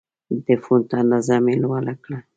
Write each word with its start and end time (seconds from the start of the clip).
د 0.45 0.47
فونټ 0.63 0.89
اندازه 1.01 1.35
مې 1.45 1.55
لوړه 1.63 1.93
کړه. 2.03 2.19